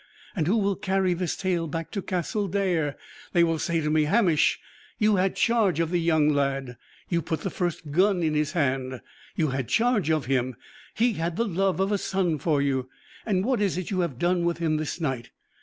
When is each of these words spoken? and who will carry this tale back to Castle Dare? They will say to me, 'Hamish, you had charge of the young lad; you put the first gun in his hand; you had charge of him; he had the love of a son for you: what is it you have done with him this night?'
and 0.35 0.47
who 0.47 0.57
will 0.57 0.75
carry 0.75 1.13
this 1.13 1.35
tale 1.35 1.67
back 1.67 1.91
to 1.91 2.01
Castle 2.01 2.47
Dare? 2.47 2.97
They 3.33 3.43
will 3.43 3.59
say 3.59 3.81
to 3.81 3.89
me, 3.91 4.05
'Hamish, 4.05 4.59
you 4.97 5.17
had 5.17 5.35
charge 5.35 5.79
of 5.79 5.91
the 5.91 5.99
young 6.01 6.27
lad; 6.29 6.75
you 7.07 7.21
put 7.21 7.41
the 7.41 7.51
first 7.51 7.91
gun 7.91 8.23
in 8.23 8.33
his 8.33 8.53
hand; 8.53 9.01
you 9.35 9.49
had 9.49 9.67
charge 9.67 10.09
of 10.09 10.25
him; 10.25 10.55
he 10.95 11.13
had 11.13 11.35
the 11.37 11.45
love 11.45 11.79
of 11.79 11.91
a 11.91 11.99
son 11.99 12.39
for 12.39 12.63
you: 12.63 12.89
what 13.27 13.61
is 13.61 13.77
it 13.77 13.91
you 13.91 13.99
have 13.99 14.17
done 14.17 14.43
with 14.43 14.57
him 14.57 14.77
this 14.77 14.99
night?' 14.99 15.29